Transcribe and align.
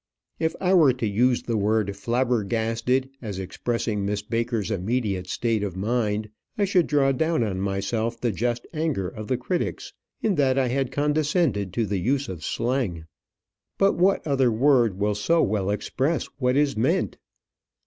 If 0.39 0.55
I 0.59 0.73
were 0.73 0.93
to 0.93 1.05
use 1.05 1.43
the 1.43 1.57
word 1.57 1.95
"flabbergasted" 1.95 3.07
as 3.21 3.37
expressing 3.37 4.03
Miss 4.03 4.23
Baker's 4.23 4.71
immediate 4.71 5.27
state 5.27 5.61
of 5.61 5.75
mind, 5.75 6.31
I 6.57 6.65
should 6.65 6.87
draw 6.87 7.11
down 7.11 7.43
on 7.43 7.61
myself 7.61 8.19
the 8.19 8.31
just 8.31 8.65
anger 8.73 9.07
of 9.07 9.27
the 9.27 9.37
critics, 9.37 9.93
in 10.23 10.33
that 10.41 10.57
I 10.57 10.69
had 10.69 10.91
condescended 10.91 11.71
to 11.73 11.85
the 11.85 11.99
use 11.99 12.29
of 12.29 12.43
slang; 12.43 13.05
but 13.77 13.93
what 13.93 14.25
other 14.25 14.51
word 14.51 14.97
will 14.97 15.13
so 15.13 15.43
well 15.43 15.69
express 15.69 16.25
what 16.39 16.57
is 16.57 16.75
meant? 16.75 17.19